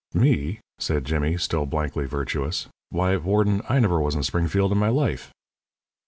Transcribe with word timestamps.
"Me?" 0.15 0.59
said 0.79 1.05
Jimmy, 1.05 1.37
still 1.37 1.67
blankly 1.67 2.07
virtuous. 2.07 2.65
"Why, 2.89 3.15
warden, 3.17 3.61
I 3.69 3.77
never 3.77 3.99
was 4.01 4.15
in 4.15 4.23
Springfield 4.23 4.71
in 4.71 4.79
my 4.79 4.89
life!" 4.89 5.31